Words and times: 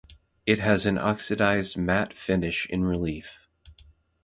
It 0.47 0.57
has 0.57 0.87
an 0.87 0.97
oxidized 0.97 1.77
matte 1.77 2.11
finish 2.11 2.65
in 2.71 2.83
relief. 2.83 3.47